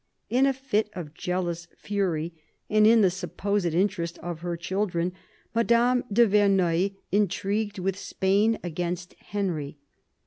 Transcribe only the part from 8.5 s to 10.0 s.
against Henry.